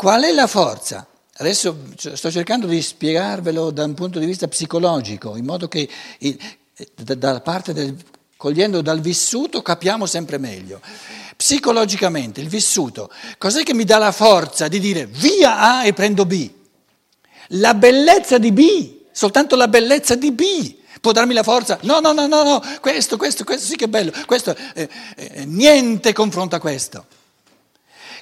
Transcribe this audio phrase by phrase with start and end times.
[0.00, 1.06] Qual è la forza?
[1.36, 1.76] Adesso
[2.14, 5.86] sto cercando di spiegarvelo da un punto di vista psicologico, in modo che
[6.94, 7.96] da del,
[8.34, 10.80] cogliendo dal vissuto capiamo sempre meglio.
[11.36, 16.24] Psicologicamente il vissuto, cos'è che mi dà la forza di dire via A e prendo
[16.24, 16.50] B?
[17.48, 21.78] La bellezza di B, soltanto la bellezza di B può darmi la forza.
[21.82, 25.44] No, no, no, no, no, questo, questo, questo sì che è bello, questo, eh, eh,
[25.44, 27.04] niente confronto a questo.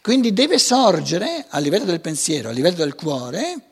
[0.03, 3.69] Quindi deve sorgere a livello del pensiero, a livello del cuore,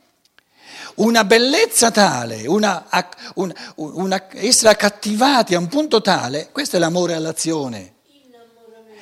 [0.97, 2.87] una bellezza tale, una,
[3.35, 7.95] una, una, essere accattivati a un punto tale, questo è l'amore all'azione.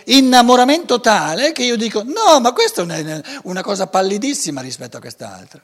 [0.06, 1.00] Innamoramento.
[1.00, 5.62] Tale che io dico no, ma questa è una cosa pallidissima rispetto a quest'altra.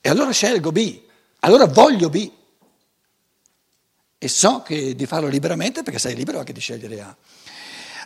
[0.00, 1.00] E allora scelgo B,
[1.40, 2.30] allora voglio B.
[4.22, 7.16] E so che di farlo liberamente perché sei libero anche di scegliere A.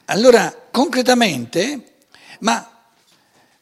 [0.07, 1.97] Allora, concretamente,
[2.41, 2.87] ma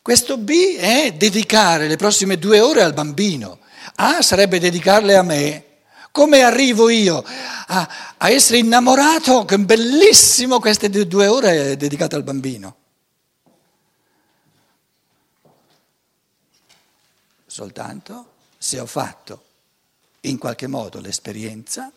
[0.01, 3.59] questo B è dedicare le prossime due ore al bambino.
[3.97, 5.65] A sarebbe dedicarle a me.
[6.13, 9.45] Come arrivo io a, a essere innamorato?
[9.45, 12.77] Che bellissimo queste due ore dedicate al bambino.
[17.47, 19.45] Soltanto se ho fatto
[20.21, 21.91] in qualche modo l'esperienza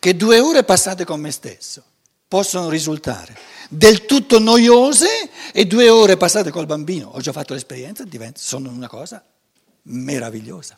[0.00, 1.84] che due ore passate con me stesso
[2.26, 3.36] possono risultare
[3.68, 8.88] del tutto noiose e due ore passate col bambino, ho già fatto l'esperienza, sono una
[8.88, 9.24] cosa
[9.82, 10.76] meravigliosa.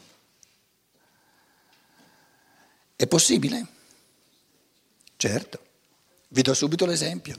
[2.94, 3.66] È possibile?
[5.16, 5.58] Certo,
[6.28, 7.38] vi do subito l'esempio.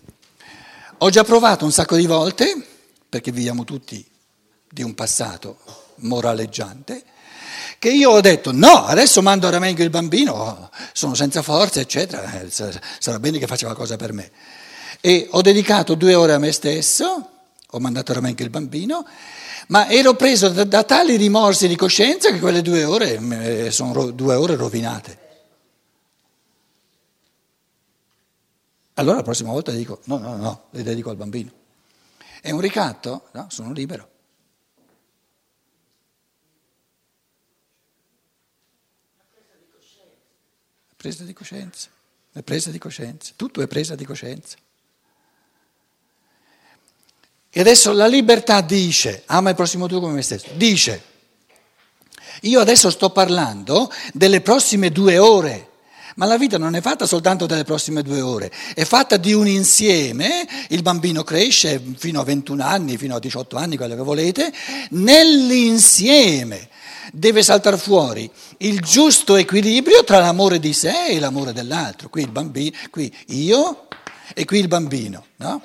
[1.00, 2.66] Ho già provato un sacco di volte,
[3.08, 4.03] perché viviamo tutti
[4.70, 5.59] di un passato
[5.97, 7.03] moraleggiante,
[7.84, 12.40] che io ho detto no, adesso mando a Ramengo il bambino, sono senza forza, eccetera,
[12.40, 14.31] eh, sarà bene che faccia qualcosa per me.
[15.02, 17.30] E ho dedicato due ore a me stesso,
[17.70, 19.06] ho mandato a Ramengo il bambino,
[19.68, 24.12] ma ero preso da, da, tali rimorsi di coscienza che quelle due ore eh, sono
[24.12, 25.18] due ore rovinate.
[28.94, 31.52] Allora la prossima volta dico no, no, no, le dedico al bambino.
[32.40, 33.24] È un ricatto?
[33.34, 34.08] No, sono libero.
[41.03, 41.90] Presa di coscienza,
[42.31, 44.56] è presa di coscienza, tutto è presa di coscienza.
[47.50, 51.03] E adesso la libertà dice, ama il prossimo tuo come me stesso, dice,
[52.44, 55.72] io adesso sto parlando delle prossime due ore,
[56.16, 59.46] ma la vita non è fatta soltanto delle prossime due ore, è fatta di un
[59.50, 64.53] insieme, il bambino cresce fino a 21 anni, fino a 18 anni, quello che volete,
[64.91, 66.70] nell'insieme
[67.12, 72.09] deve saltare fuori il giusto equilibrio tra l'amore di sé e l'amore dell'altro.
[72.09, 73.88] Qui il bambino, qui io
[74.34, 75.62] e qui il bambino, no?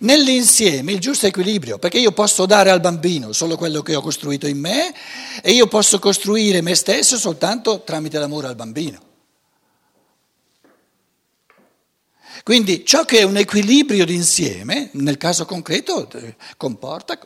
[0.00, 4.46] Nell'insieme il giusto equilibrio, perché io posso dare al bambino solo quello che ho costruito
[4.46, 4.94] in me
[5.42, 9.07] e io posso costruire me stesso soltanto tramite l'amore al bambino.
[12.42, 17.18] Quindi ciò che è un equilibrio d'insieme, nel caso concreto, eh, comporta,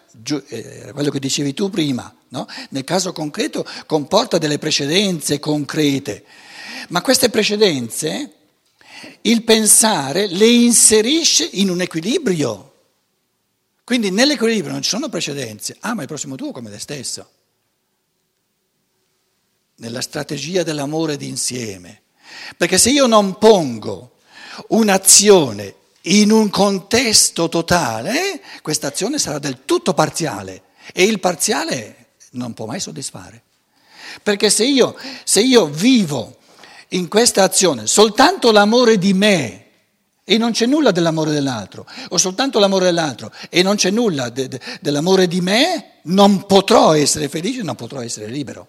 [0.49, 2.47] eh, quello che dicevi tu prima, no?
[2.71, 6.25] nel caso concreto comporta delle precedenze concrete,
[6.89, 8.33] ma queste precedenze
[9.23, 12.71] il pensare le inserisce in un equilibrio.
[13.85, 17.31] Quindi nell'equilibrio non ci sono precedenze, ama ah, il prossimo tuo come te stesso.
[19.77, 22.03] Nella strategia dell'amore d'insieme.
[22.57, 24.12] Perché se io non pongo
[24.69, 32.55] un'azione in un contesto totale, questa azione sarà del tutto parziale e il parziale non
[32.55, 33.43] può mai soddisfare.
[34.23, 36.39] Perché se io, se io vivo
[36.89, 39.59] in questa azione soltanto l'amore di me
[40.25, 44.49] e non c'è nulla dell'amore dell'altro, o soltanto l'amore dell'altro e non c'è nulla de,
[44.49, 48.69] de, dell'amore di me, non potrò essere felice, non potrò essere libero.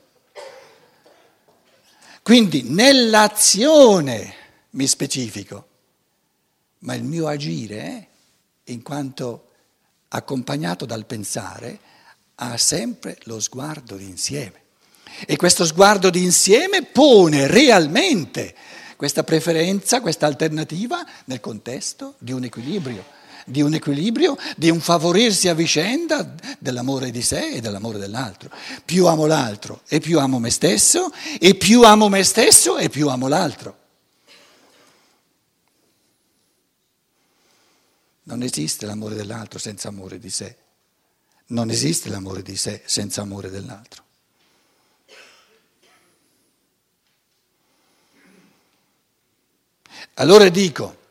[2.21, 4.33] Quindi nell'azione
[4.71, 5.67] mi specifico
[6.83, 8.07] ma il mio agire,
[8.65, 9.47] in quanto
[10.09, 11.79] accompagnato dal pensare,
[12.35, 14.61] ha sempre lo sguardo d'insieme.
[15.25, 18.55] E questo sguardo d'insieme pone realmente
[18.95, 23.05] questa preferenza, questa alternativa nel contesto di un equilibrio,
[23.45, 28.49] di un equilibrio, di un favorirsi a vicenda dell'amore di sé e dell'amore dell'altro.
[28.83, 33.09] Più amo l'altro e più amo me stesso, e più amo me stesso e più
[33.09, 33.81] amo l'altro.
[38.23, 40.55] Non esiste l'amore dell'altro senza amore di sé.
[41.47, 44.01] Non esiste l'amore di sé senza amore dell'altro.
[50.15, 51.01] Allora dico,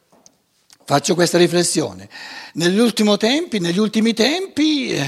[0.84, 2.08] Faccio questa riflessione.
[2.54, 5.06] Negli, tempi, negli ultimi tempi eh,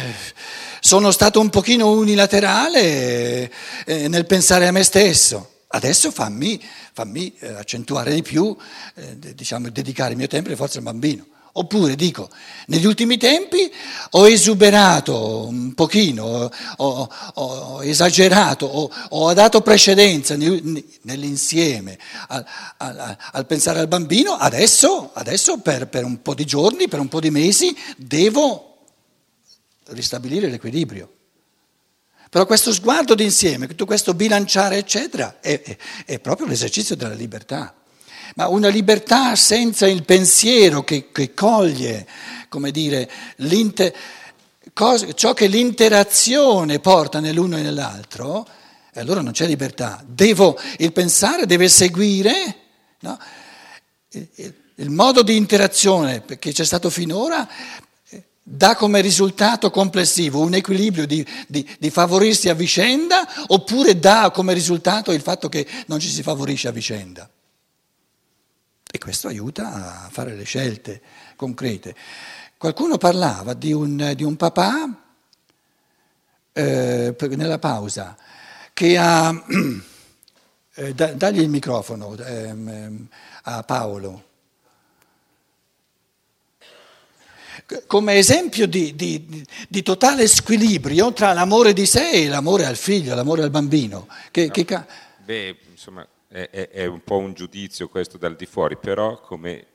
[0.81, 3.51] sono stato un pochino unilaterale
[3.85, 5.63] eh, nel pensare a me stesso.
[5.67, 6.63] Adesso fammi,
[6.93, 8.57] fammi eh, accentuare di più,
[8.95, 11.27] eh, diciamo, dedicare il mio tempo forse al bambino.
[11.57, 12.31] Oppure dico,
[12.67, 13.73] negli ultimi tempi
[14.11, 21.97] ho esuberato un pochino, ho, ho esagerato, ho, ho, dato precedenza nell'insieme
[22.27, 22.45] al,
[22.79, 27.07] al, al, pensare al bambino, adesso, adesso per, per un po' di giorni, per un
[27.07, 28.79] po' di mesi, devo
[29.91, 31.09] ristabilire l'equilibrio.
[32.31, 37.73] Però questo sguardo d'insieme, tutto questo bilanciare, eccetera, è, è, è proprio l'esercizio della libertà
[38.37, 42.07] ma una libertà senza il pensiero che, che coglie,
[42.49, 43.11] come dire,
[45.15, 48.47] ciò che l'interazione porta nell'uno e nell'altro,
[48.95, 50.03] allora non c'è libertà.
[50.07, 52.57] Devo, il pensare deve seguire
[53.01, 53.19] no?
[54.11, 57.49] il, il modo di interazione che c'è stato finora
[58.47, 64.53] dà come risultato complessivo un equilibrio di, di, di, favorirsi a vicenda oppure dà come
[64.53, 67.29] risultato il fatto che non ci si favorisce a vicenda.
[68.95, 71.03] E questo aiuta a fare le scelte
[71.35, 71.97] concrete.
[72.57, 74.89] Qualcuno parlava di un, di un papà
[76.53, 78.17] eh, nella pausa
[78.73, 79.35] che ha...
[80.77, 83.07] Eh, dagli il microfono ehm,
[83.43, 84.25] a Paolo.
[87.87, 93.15] come esempio di, di, di, totale squilibrio tra l'amore di sé e l'amore al figlio,
[93.15, 94.09] l'amore al bambino.
[94.33, 94.51] Che, no.
[94.51, 94.85] che...
[95.25, 96.05] Beh, insomma,
[96.35, 99.67] è, è, un po' un giudizio questo dal di fuori, però come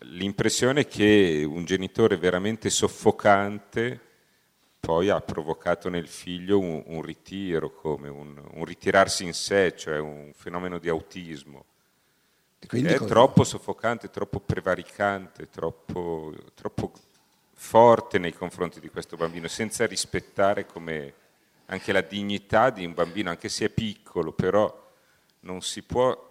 [0.00, 4.00] l'impressione che un genitore veramente soffocante
[4.80, 9.98] poi ha provocato nel figlio un, un ritiro, come un, un, ritirarsi in sé, cioè
[9.98, 11.64] un fenomeno di autismo.
[12.66, 13.12] Quindi è cosa?
[13.12, 16.90] troppo soffocante, troppo prevaricante, troppo, troppo
[17.54, 21.14] forte nei confronti di questo bambino, senza rispettare come
[21.66, 24.81] anche la dignità di un bambino, anche se è piccolo, però
[25.42, 26.30] non si può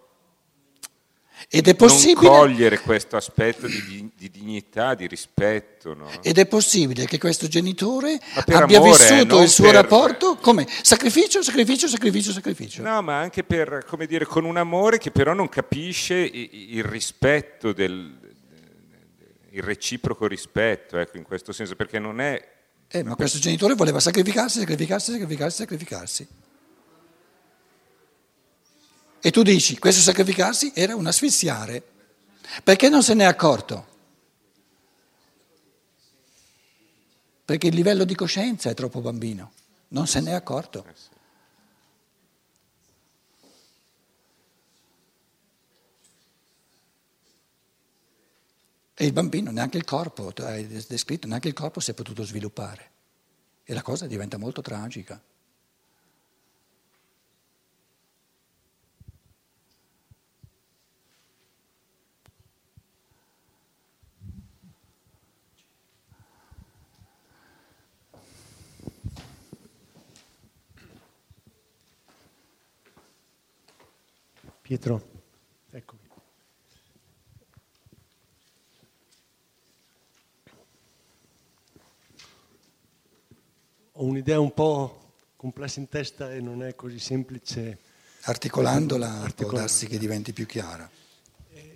[1.48, 5.94] ed è possibile, non cogliere questo aspetto di, di dignità, di rispetto.
[5.94, 6.08] No?
[6.22, 9.74] Ed è possibile che questo genitore abbia amore, vissuto il suo per...
[9.74, 12.82] rapporto come sacrificio, sacrificio, sacrificio, sacrificio.
[12.82, 17.72] No, ma anche per, come dire, con un amore che però non capisce il rispetto
[17.72, 18.18] del,
[19.50, 22.50] il reciproco rispetto, ecco, in questo senso, perché non è...
[22.88, 26.28] Eh, ma questo genitore voleva sacrificarsi, sacrificarsi, sacrificarsi, sacrificarsi.
[29.24, 31.80] E tu dici, questo sacrificarsi era un asfissiare.
[32.64, 33.86] Perché non se n'è accorto?
[37.44, 39.52] Perché il livello di coscienza è troppo bambino,
[39.88, 40.84] non se n'è accorto.
[48.94, 52.90] E il bambino, neanche il corpo, hai descritto, neanche il corpo si è potuto sviluppare.
[53.62, 55.22] E la cosa diventa molto tragica.
[74.72, 75.06] Pietro,
[75.70, 76.00] eccomi.
[83.92, 87.76] Ho un'idea un po' complessa in testa e non è così semplice.
[88.22, 89.34] Articolandola, Articolandola.
[89.34, 90.88] può darsi che diventi più chiara.
[91.52, 91.72] Eh,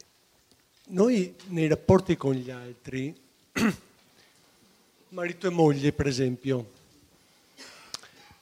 [0.84, 3.14] noi nei rapporti con gli altri,
[5.10, 6.72] marito e moglie per esempio,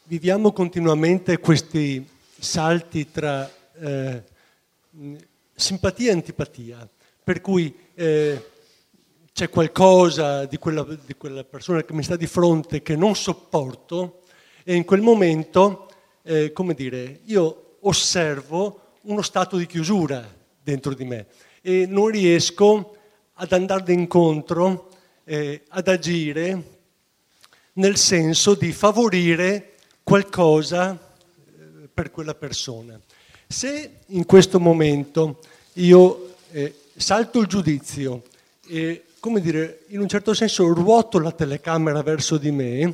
[0.04, 2.08] viviamo continuamente questi
[2.38, 4.32] salti tra eh,
[5.54, 6.88] simpatia e antipatia,
[7.22, 8.50] per cui eh,
[9.32, 14.22] c'è qualcosa di quella, di quella, persona che mi sta di fronte che non sopporto
[14.62, 15.88] e in quel momento,
[16.22, 20.24] eh, come dire, io osservo uno stato di chiusura
[20.62, 21.26] dentro di me
[21.60, 22.96] e non riesco
[23.34, 24.90] ad andare incontro,
[25.24, 26.72] eh, ad agire
[27.74, 29.72] nel senso di favorire
[30.02, 33.00] qualcosa eh, per quella persona.
[33.54, 35.38] Se in questo momento
[35.74, 38.24] io eh, salto il giudizio
[38.66, 42.92] e, come dire, in un certo senso ruoto la telecamera verso di me,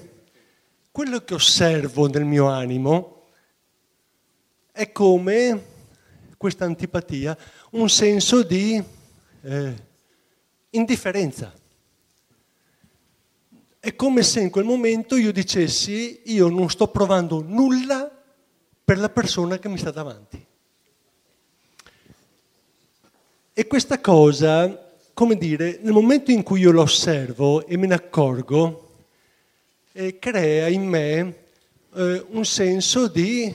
[0.93, 3.29] quello che osservo nel mio animo
[4.71, 5.65] è come
[6.37, 7.35] questa antipatia,
[7.71, 8.85] un senso di
[9.41, 9.75] eh,
[10.69, 11.55] indifferenza.
[13.79, 18.15] È come se in quel momento io dicessi io non sto provando nulla
[18.85, 20.49] per la persona che mi sta davanti.
[23.61, 27.93] E questa cosa come dire, nel momento in cui io lo osservo e me ne
[27.93, 29.03] accorgo,
[29.93, 31.37] eh, crea in me
[31.93, 33.55] eh, un senso di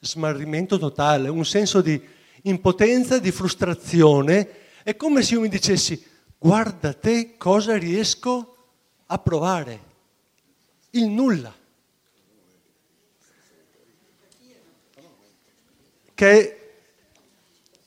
[0.00, 2.00] smarrimento totale, un senso di
[2.44, 4.48] impotenza, di frustrazione.
[4.82, 6.02] È come se io mi dicessi,
[6.38, 8.56] guarda te cosa riesco
[9.04, 9.80] a provare.
[10.92, 11.54] Il nulla.
[16.14, 16.58] Che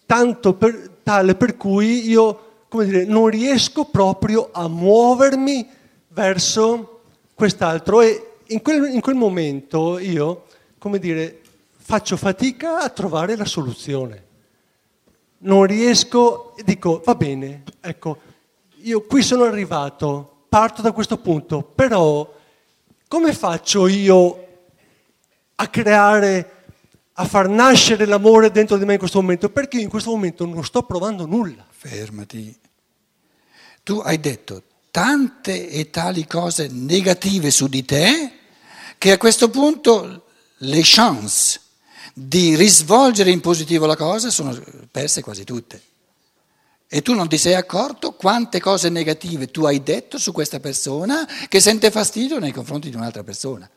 [0.05, 5.65] tanto per, tale per cui io, come dire, non riesco proprio a muovermi
[6.09, 10.47] verso quest'altro e in quel, in quel momento io,
[10.77, 11.39] come dire,
[11.77, 14.25] faccio fatica a trovare la soluzione.
[15.39, 18.17] Non riesco dico, va bene, ecco,
[18.81, 22.29] io qui sono arrivato, parto da questo punto, però
[23.07, 24.47] come faccio io
[25.55, 26.56] a creare,
[27.19, 29.49] a far nascere l'amore dentro di me in questo momento?
[29.49, 31.65] Perché in questo momento non sto provando nulla.
[31.69, 32.55] Fermati.
[33.81, 38.31] Tu hai detto tante e tali cose negative su di te
[38.97, 40.25] che a questo punto
[40.57, 41.59] le chance
[42.13, 44.55] di risvolgere in positivo la cosa sono
[44.91, 45.81] perse quasi tutte.
[46.87, 51.27] E tu non ti sei accorto quante cose negative tu hai detto su questa persona
[51.47, 53.69] che sente fastidio nei confronti di un'altra persona.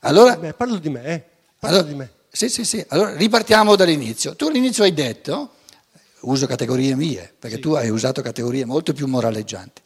[0.00, 1.24] Allora, parlo di me, eh.
[1.58, 2.12] parlo allora, di me.
[2.34, 2.84] Sì, sì, sì.
[2.88, 4.34] Allora ripartiamo dall'inizio.
[4.34, 5.50] Tu all'inizio hai detto,
[6.22, 7.62] uso categorie mie, perché Sì.
[7.62, 9.80] tu hai usato categorie molto più moraleggianti.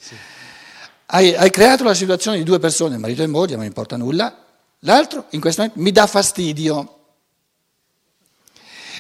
[1.11, 4.35] Hai, hai creato la situazione di due persone, marito e moglie, non importa nulla.
[4.81, 6.95] L'altro, in questo momento, mi dà fastidio.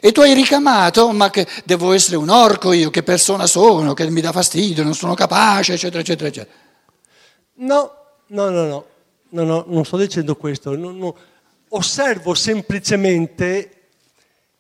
[0.03, 4.11] E tu hai ricamato, ma che devo essere un orco io, che persona sono, che
[4.11, 6.55] mi dà fastidio, non sono capace, eccetera, eccetera, eccetera.
[7.55, 7.93] No,
[8.27, 8.85] no, no, no,
[9.31, 10.77] no, no, non sto dicendo questo.
[10.77, 11.17] no, no.
[11.71, 13.71] Osservo semplicemente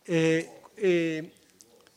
[0.04, 1.30] eh, eh,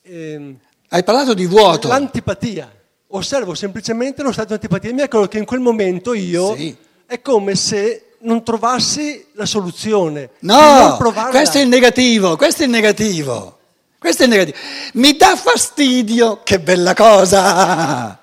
[0.04, 0.56] ehm,
[0.90, 1.88] Hai parlato di vuoto.
[1.88, 2.72] l'antipatia.
[3.14, 6.76] Osservo semplicemente lo stato di antipatia e mi accorgo che in quel momento io Sì.
[7.06, 10.30] è come se non trovassi la soluzione.
[10.40, 10.98] No,
[11.30, 13.58] questo è il negativo, questo è il negativo.
[13.98, 14.58] Questo è il negativo.
[14.94, 18.18] Mi dà fastidio, che bella cosa.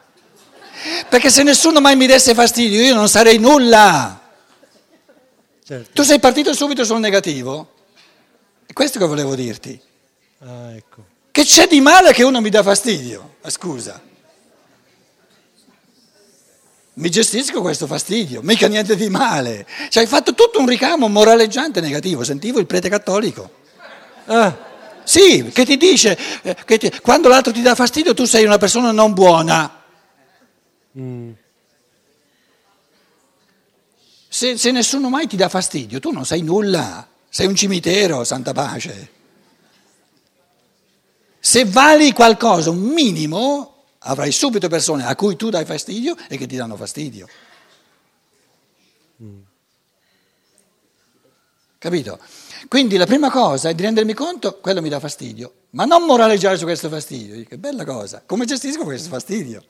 [1.08, 4.20] Perché se nessuno mai mi desse fastidio io non sarei nulla.
[5.68, 5.90] Certo.
[5.92, 7.74] Tu sei partito subito sul negativo?
[8.64, 9.78] È questo che volevo dirti.
[10.38, 11.04] Ah, ecco.
[11.30, 13.34] Che c'è di male che uno mi dà fastidio?
[13.42, 14.00] Ma Scusa.
[16.94, 19.66] Mi gestisco questo fastidio, mica niente di male.
[19.90, 22.24] Cioè, hai fatto tutto un ricamo moraleggiante negativo.
[22.24, 23.50] Sentivo il prete cattolico.
[24.24, 24.56] Ah,
[25.04, 28.56] Sì, che ti dice eh, che ti- quando l'altro ti dà fastidio tu sei una
[28.58, 29.82] persona non buona.
[34.38, 38.52] Se, se nessuno mai ti dà fastidio, tu non sei nulla, sei un cimitero, santa
[38.52, 39.10] pace.
[41.40, 46.46] Se vali qualcosa, un minimo, avrai subito persone a cui tu dai fastidio e che
[46.46, 47.26] ti danno fastidio.
[51.76, 52.20] Capito?
[52.68, 56.56] Quindi la prima cosa è di rendermi conto, quello mi dà fastidio, ma non moraleggiare
[56.56, 57.44] su questo fastidio.
[57.44, 59.64] Che bella cosa, come gestisco questo fastidio?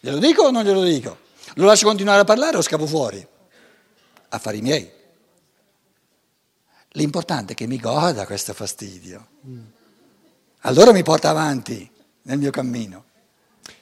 [0.00, 1.28] Glielo dico o non glielo dico?
[1.54, 3.26] Lo lascio continuare a parlare o scavo fuori?
[4.28, 4.90] Affari miei.
[6.94, 9.26] L'importante è che mi goda questo fastidio.
[10.60, 11.88] Allora mi porta avanti
[12.22, 13.04] nel mio cammino.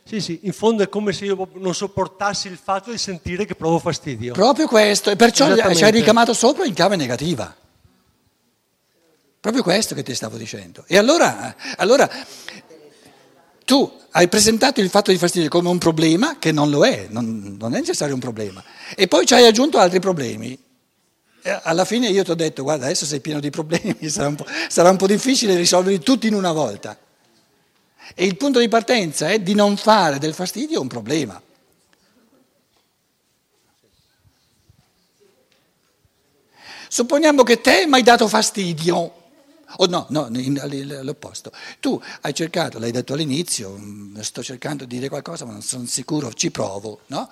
[0.05, 3.55] sì, sì, in fondo è come se io non sopportassi il fatto di sentire che
[3.55, 4.33] provo fastidio.
[4.33, 7.55] Proprio questo, e perciò ci hai ricamato sopra in chiave negativa.
[9.41, 10.85] Proprio questo che ti stavo dicendo.
[10.87, 12.11] E allora, allora
[13.69, 17.55] tu hai presentato il fatto di fastidio come un problema che non lo è, non,
[17.61, 18.65] non è necessario un problema.
[18.97, 20.59] E poi ci hai aggiunto altri problemi.
[21.43, 24.43] E alla fine io ti ho detto, guarda, adesso sei pieno di problemi, sarà un
[24.69, 26.99] sarà un po' difficile risolverli tutti in una volta.
[28.15, 31.43] E il punto di partenza è di non fare del fastidio un problema.
[36.89, 39.18] Supponiamo che te mi hai dato fastidio.
[39.77, 41.53] O no, no, in- l'opposto.
[41.79, 45.87] Tu hai cercato, l'hai detto all'inizio, mm, sto cercando di dire qualcosa ma non sono
[45.87, 47.29] sicuro, ci provo, no?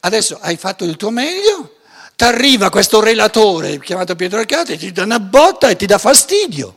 [0.00, 1.76] Adesso hai fatto il tuo meglio,
[2.16, 6.76] ti arriva questo relatore chiamato Pietro Arcate, ti dà una botta e ti dà fastidio.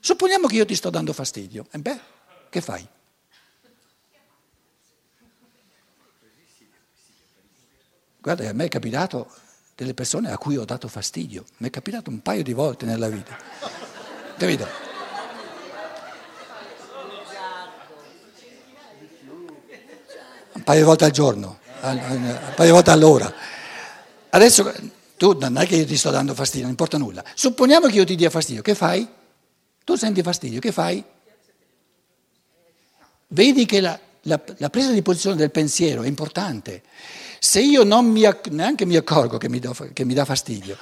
[0.00, 1.66] Supponiamo che io ti sto dando fastidio.
[1.70, 2.00] E beh,
[2.50, 2.86] che fai?
[8.20, 9.28] Guarda, a me è capitato
[9.74, 13.08] delle persone a cui ho dato fastidio, mi è capitato un paio di volte nella
[13.08, 13.36] vita.
[14.42, 14.66] Capito?
[20.54, 23.32] Un paio di volte al giorno, un paio di volte all'ora.
[24.30, 24.72] Adesso
[25.16, 27.22] tu non è che io ti sto dando fastidio, non importa nulla.
[27.32, 29.08] Supponiamo che io ti dia fastidio, che fai?
[29.84, 31.04] Tu senti fastidio, che fai?
[33.28, 36.82] vedi che la, la, la presa di posizione del pensiero è importante.
[37.38, 40.76] Se io non mi, neanche mi accorgo che mi, do, che mi dà fastidio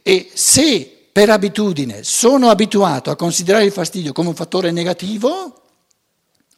[0.00, 5.62] e se per abitudine sono abituato a considerare il fastidio come un fattore negativo,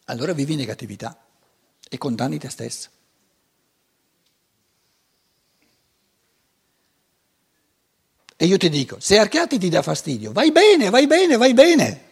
[0.04, 1.22] allora vivi in negatività
[1.86, 2.88] e condanni te stesso.
[8.34, 12.04] E io ti dico, se Archiati ti dà fastidio, vai bene, vai bene, vai bene.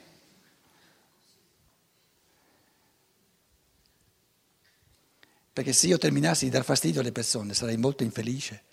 [5.50, 8.64] Perché se io terminassi di dar fastidio alle persone sarei molto infelice.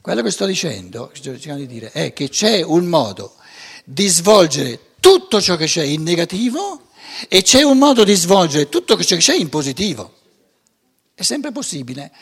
[0.00, 3.36] Quello che sto dicendo, sto cercando di dire, è che c'è un modo
[3.84, 6.90] di svolgere tutto ciò che c'è in negativo
[7.28, 10.16] e c'è un modo di svolgere tutto ciò che c'è in positivo.
[11.14, 12.12] È sempre possibile,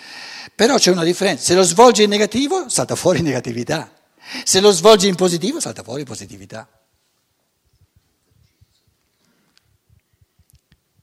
[0.55, 1.45] però c'è una differenza.
[1.45, 3.93] Se lo svolgi in negativo, salta fuori negatività.
[4.43, 6.69] Se lo svolgi in positivo, salta fuori positività.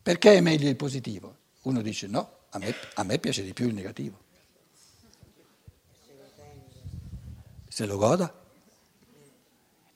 [0.01, 1.37] Perché è meglio il positivo?
[1.61, 4.19] Uno dice no, a me, a me piace di più il negativo.
[7.73, 8.31] Se lo goda.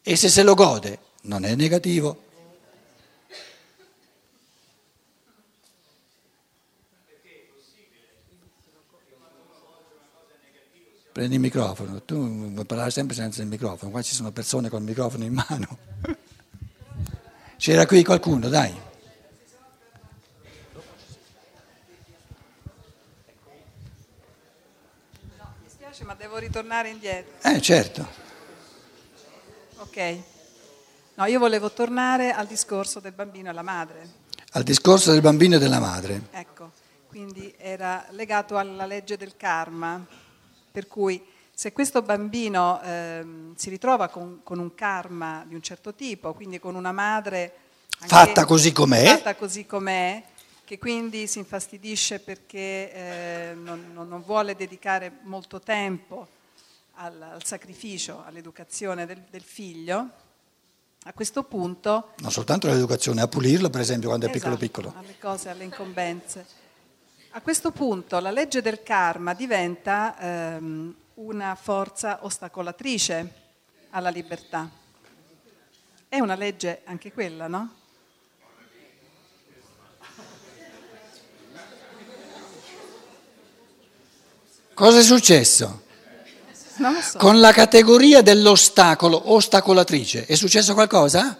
[0.01, 2.24] E se se lo gode, non è negativo.
[11.12, 14.81] Prendi il microfono, tu vuoi parlare sempre senza il microfono, qua ci sono persone con
[14.81, 15.77] il microfono in mano.
[17.57, 18.87] C'era qui qualcuno, dai.
[25.97, 27.33] Spiace ma devo ritornare indietro.
[27.41, 28.07] Eh certo.
[29.77, 30.17] Ok.
[31.15, 34.09] No, io volevo tornare al discorso del bambino e la madre.
[34.51, 36.27] Al discorso del bambino e della madre.
[36.31, 36.71] Ecco,
[37.07, 40.05] quindi era legato alla legge del karma
[40.71, 43.25] per cui se questo bambino eh,
[43.55, 47.53] si ritrova con, con, un karma di un certo tipo, quindi con una madre
[47.89, 50.23] fatta così com'è, fatta così com'è
[50.67, 56.27] che quindi si infastidisce perché eh, non, non, vuole dedicare molto tempo
[56.95, 60.10] al, al sacrificio, all'educazione del, del, figlio,
[61.03, 62.15] a questo punto...
[62.17, 64.93] Non soltanto all'educazione, a pulirlo per esempio quando è esatto, piccolo piccolo.
[64.99, 66.45] Alle cose, alle incombenze.
[67.30, 73.34] A questo punto la legge del karma diventa ehm, una forza ostacolatrice
[73.91, 74.69] alla libertà.
[76.10, 77.76] È una legge anche quella, no?
[84.77, 85.81] Cosa è successo?
[86.75, 87.17] Non lo so.
[87.17, 91.35] Con la categoria dell'ostacolo, ostacolatrice, è successo qualcosa?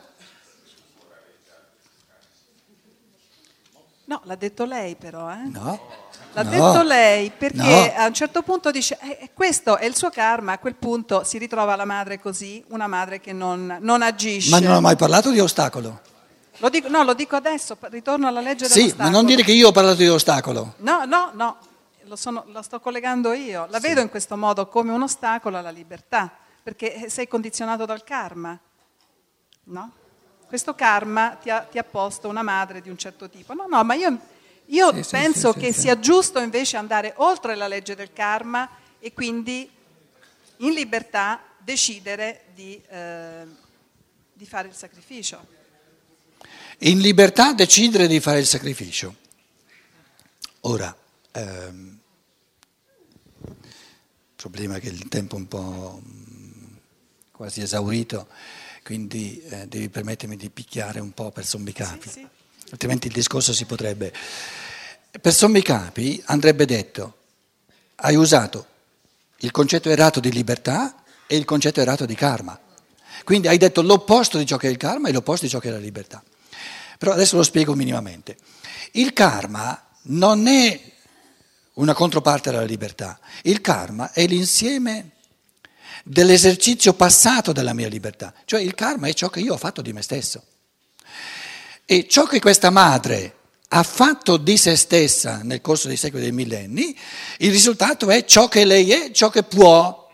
[4.06, 5.50] No, l'ha detto lei però, eh?
[5.52, 5.80] No.
[6.34, 8.02] L'ha no, detto lei perché no.
[8.02, 11.38] a un certo punto dice, eh, questo è il suo karma, a quel punto si
[11.38, 14.50] ritrova la madre così, una madre che non, non agisce.
[14.50, 16.02] Ma non ho mai parlato di ostacolo.
[16.58, 19.06] Lo dico, no, lo dico adesso, ritorno alla legge sì, dell'ostacolo.
[19.06, 20.73] Sì, ma non dire che io ho parlato di ostacolo.
[20.78, 21.58] No, no, no,
[22.15, 23.65] sono, lo sto collegando io.
[23.70, 23.88] La sì.
[23.88, 26.32] vedo in questo modo come un ostacolo alla libertà,
[26.63, 28.58] perché sei condizionato dal karma,
[29.65, 29.91] no?
[30.48, 33.54] Questo karma ti ha, ti ha, posto una madre di un certo tipo.
[33.54, 34.17] No, no, ma io,
[34.67, 39.12] io sì, penso sì, che sia giusto invece andare oltre la legge del karma e
[39.12, 39.70] quindi
[40.58, 43.46] in libertà decidere di, eh,
[44.32, 45.46] di fare il sacrificio.
[46.80, 49.15] In libertà decidere di fare il sacrificio.
[50.62, 50.96] Ora,
[51.32, 51.97] ehm,
[54.50, 56.02] problema che il tempo è un po'
[57.32, 58.28] quasi esaurito
[58.88, 62.28] quindi eh, devi permettermi di picchiare un po' per sommi capi, sì, sì.
[62.72, 64.14] altrimenti il discorso si potrebbe...
[65.20, 67.18] Per sommi capi andrebbe detto,
[67.96, 68.66] hai usato
[69.40, 72.58] il concetto errato di libertà e il concetto errato di karma.
[73.26, 75.68] Quindi hai detto l'opposto di ciò che è il karma e l'opposto di ciò che
[75.68, 76.24] è la libertà.
[76.98, 78.38] Però adesso lo spiego minimamente.
[78.92, 80.80] Il karma non è
[81.78, 85.12] una controparte della libertà, il karma è l'insieme
[86.04, 88.34] dell'esercizio passato della mia libertà.
[88.46, 90.44] Cioè il karma è ciò che io ho fatto di me stesso.
[91.86, 93.36] E ciò che questa madre
[93.70, 96.98] ha fatto di se stessa nel corso dei secoli e dei millenni,
[97.40, 100.10] il risultato è ciò che lei è, ciò che può.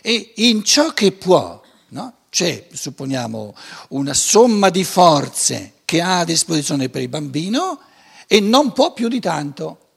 [0.00, 2.14] E in ciò che può, no?
[2.30, 3.54] c'è, supponiamo,
[3.88, 7.80] una somma di forze che ha a disposizione per il bambino
[8.26, 9.87] e non può più di tanto.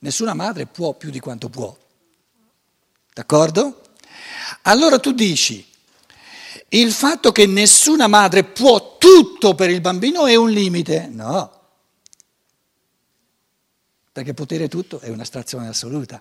[0.00, 1.76] Nessuna madre può più di quanto può.
[3.12, 3.82] D'accordo?
[4.62, 5.66] Allora tu dici,
[6.68, 11.08] il fatto che nessuna madre può tutto per il bambino è un limite?
[11.10, 11.58] No,
[14.18, 16.20] perché potere tutto è un'astrazione assoluta.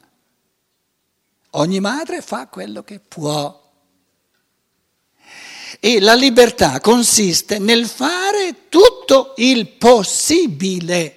[1.52, 3.66] Ogni madre fa quello che può.
[5.80, 11.17] E la libertà consiste nel fare tutto il possibile.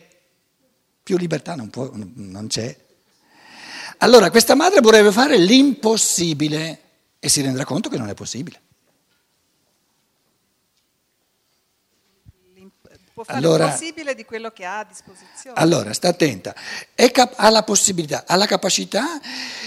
[1.11, 2.73] Più libertà non, può, non c'è.
[3.99, 6.83] Allora questa madre vorrebbe fare l'impossibile
[7.19, 8.61] e si renderà conto che non è possibile.
[13.13, 15.59] Può fare Allora- il possibile di quello che ha a disposizione.
[15.59, 16.55] Allora, sta attenta,
[16.95, 19.21] È cap- ha la possibilità, ha la capacità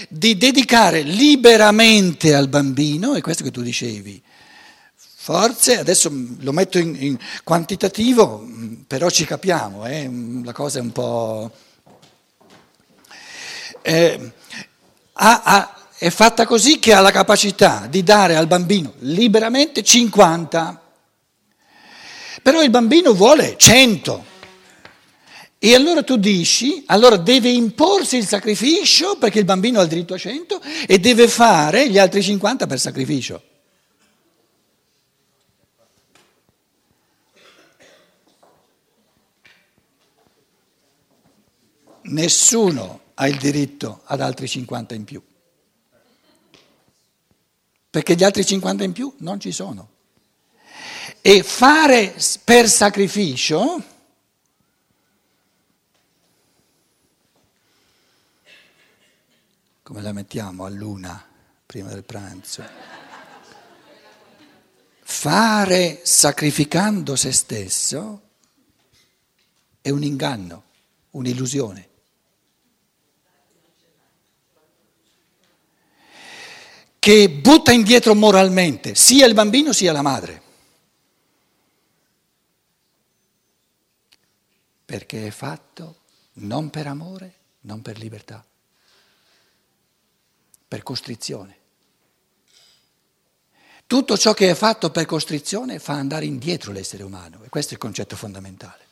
[0.08, 4.22] di dedicare liberamente al bambino, è questo che tu dicevi,
[5.24, 8.46] forze, adesso lo metto in, in quantitativo,
[8.86, 10.10] però ci capiamo, eh,
[10.44, 11.50] la cosa è un po'...
[13.80, 14.32] Eh,
[15.14, 20.82] ha- ha- è fatta così che ha la capacità di dare al bambino liberamente 50,
[22.42, 24.24] però il bambino vuole 100.
[25.58, 30.12] E allora tu dici, allora deve imporsi il sacrificio perché il bambino ha il diritto
[30.12, 33.42] a 100 e deve fare gli altri 50 per sacrificio.
[42.06, 45.22] Nessuno ha il diritto ad altri 50 in più,
[47.90, 49.90] perché gli altri 50 in più non ci sono.
[51.20, 52.14] E fare
[52.44, 53.82] per sacrificio
[59.82, 61.24] come la mettiamo a luna
[61.64, 62.64] prima del pranzo?
[65.00, 68.22] Fare sacrificando se stesso
[69.80, 70.64] è un inganno,
[71.10, 71.92] un'illusione.
[77.04, 80.40] Che butta indietro moralmente sia il bambino sia la madre.
[84.86, 85.96] Perché è fatto
[86.36, 88.42] non per amore, non per libertà
[90.66, 91.58] per costrizione.
[93.86, 97.74] Tutto ciò che è fatto per costrizione fa andare indietro l'essere umano e questo è
[97.74, 98.83] il concetto fondamentale.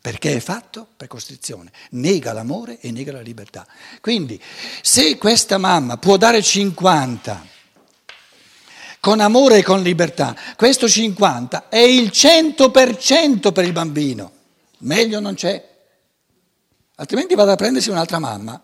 [0.00, 3.66] Perché è fatto per costrizione, nega l'amore e nega la libertà.
[4.00, 4.40] Quindi
[4.80, 7.56] se questa mamma può dare 50
[9.00, 14.32] con amore e con libertà, questo 50 è il 100% per il bambino,
[14.78, 15.66] meglio non c'è.
[16.96, 18.60] Altrimenti vado a prendersi un'altra mamma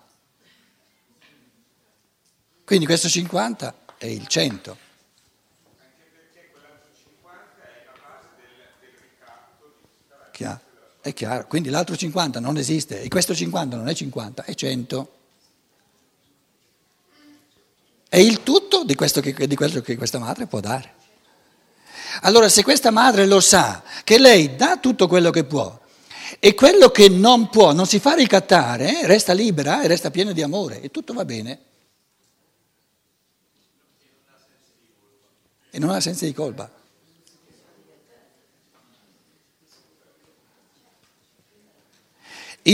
[2.64, 4.79] quindi questo 50 è il 100.
[10.33, 10.74] Chiaro, è
[11.12, 15.12] chiaro, quindi l'altro 50 non esiste e questo 50 non è 50, è 100.
[18.09, 21.03] È il tutto di questo che, di quello che questa madre può dare.
[22.23, 25.79] Allora se questa madre lo sa, che lei dà tutto quello che può
[26.38, 30.43] e quello che non può, non si fa ricattare, resta libera e resta piena di
[30.43, 31.73] amore e tutto va bene.
[35.75, 36.71] e non ha senso di colpa.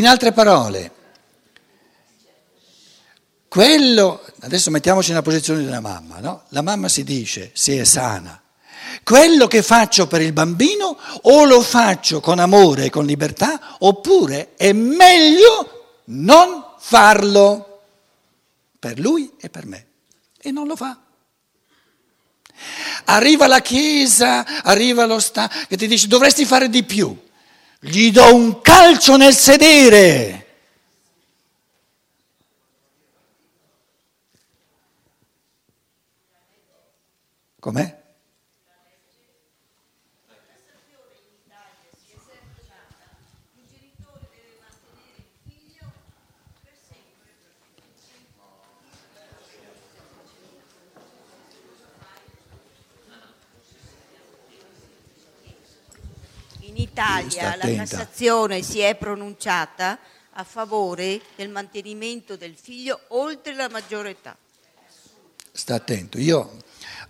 [0.01, 0.91] In altre parole,
[3.49, 6.45] quello, adesso mettiamoci nella posizione della mamma, no?
[6.49, 8.41] La mamma si dice, se è sana,
[9.05, 14.55] quello che faccio per il bambino o lo faccio con amore e con libertà oppure
[14.57, 17.83] è meglio non farlo
[18.79, 19.87] per lui e per me.
[20.41, 20.99] E non lo fa.
[23.05, 27.29] Arriva la Chiesa, arriva lo Stato che ti dice dovresti fare di più.
[27.83, 30.47] Gli do un calcio nel sedere.
[37.59, 38.00] Com'è?
[56.71, 57.75] In Italia la.
[57.75, 59.99] Cassazione si è pronunciata
[60.35, 64.37] a favore del mantenimento del figlio oltre la maggiore età.
[65.51, 66.59] Sta attento, io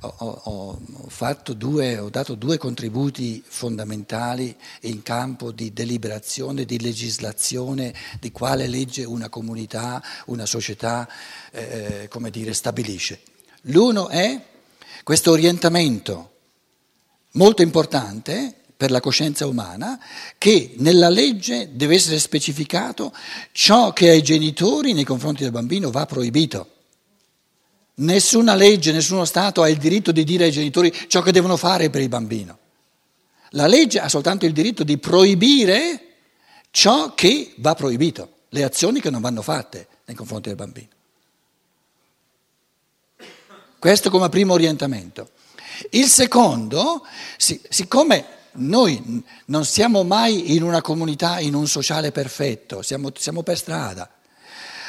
[0.00, 6.80] ho, ho- ho fatto due, ho dato due contributi fondamentali in campo di deliberazione, di
[6.80, 11.06] legislazione, di quale legge una comunità, una società,
[11.50, 13.20] eh, come dire, stabilisce.
[13.64, 14.42] L'uno è
[15.04, 16.30] questo orientamento
[17.32, 20.00] molto importante per la coscienza umana
[20.38, 23.12] che nella legge deve essere specificato
[23.52, 26.66] ciò che ai genitori nei confronti del bambino va proibito.
[27.96, 31.90] Nessuna legge, nessuno Stato ha il diritto di dire ai genitori ciò che devono fare
[31.90, 32.56] per il bambino.
[33.50, 36.06] La legge ha soltanto il diritto di proibire
[36.70, 40.88] ciò che va proibito, le azioni che non vanno fatte nei confronti del bambino.
[43.78, 45.32] Questo come primo orientamento.
[45.90, 47.04] Il secondo,
[47.36, 53.56] siccome noi non siamo mai in una comunità, in un sociale perfetto, siamo, siamo per
[53.56, 54.08] strada.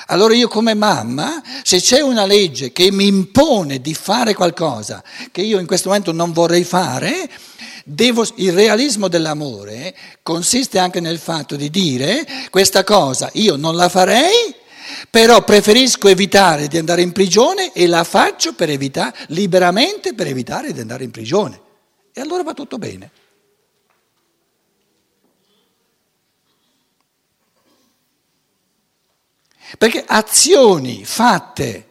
[0.07, 5.41] Allora io come mamma, se c'è una legge che mi impone di fare qualcosa che
[5.41, 7.29] io in questo momento non vorrei fare,
[7.85, 13.87] devo, il realismo dell'amore consiste anche nel fatto di dire questa cosa io non la
[13.87, 14.53] farei,
[15.09, 20.73] però preferisco evitare di andare in prigione e la faccio per evitare, liberamente per evitare
[20.73, 21.59] di andare in prigione.
[22.11, 23.11] E allora va tutto bene.
[29.81, 31.87] Perché azioni fatte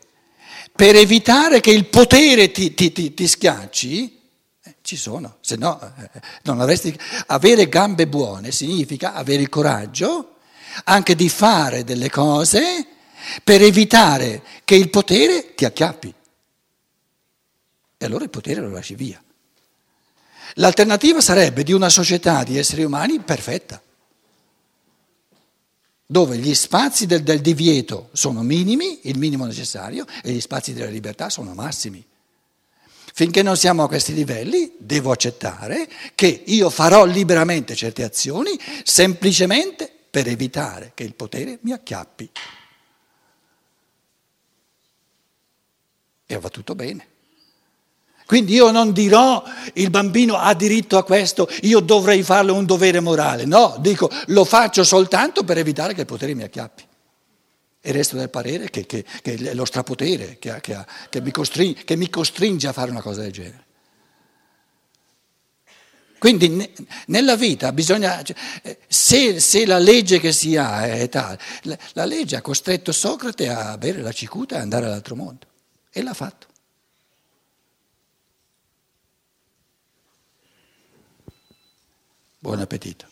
[0.76, 4.20] per evitare che il potere ti, ti, ti, ti schiacci,
[4.62, 6.96] eh, ci sono, se no eh, non avresti...
[7.26, 10.36] Avere gambe buone significa avere il coraggio
[10.84, 12.86] anche di fare delle cose
[13.42, 16.14] per evitare che il potere ti acchiappi.
[17.98, 19.20] E allora il potere lo lasci via.
[20.54, 23.82] L'alternativa sarebbe di una società di esseri umani perfetta
[26.10, 30.90] dove gli spazi del, del, divieto sono minimi, il minimo necessario, e gli spazi della
[30.90, 32.04] libertà sono massimi.
[33.14, 39.88] Finché non siamo a questi livelli, devo accettare che io farò liberamente certe azioni semplicemente
[40.10, 42.30] per evitare che il potere mi acchiappi.
[46.26, 47.06] E va tutto bene.
[48.30, 53.00] Quindi io non dirò il bambino ha diritto a questo, io dovrei farlo un dovere
[53.00, 53.44] morale.
[53.44, 56.84] No, dico lo faccio soltanto per evitare che il potere mi acchiappi.
[57.80, 61.82] E resto del parere che, che, che è lo strapotere che, che, che mi costringe,
[61.82, 63.64] che mi costringe a fare una cosa del genere.
[66.16, 66.72] Quindi
[67.06, 68.36] nella vita bisogna, cioè,
[68.86, 71.36] se, se, la legge che si ha è tale,
[71.94, 75.48] la legge ha costretto Socrate a bere la cicuta e andare all'altro mondo
[75.90, 76.46] e l'ha fatto.
[82.42, 83.09] Buon appetito.